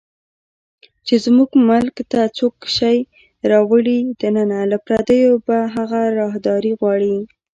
[1.05, 2.97] چې زموږ ملک ته څوک شی
[3.51, 7.15] راوړي دننه، له پردیو به هغه راهداري غواړي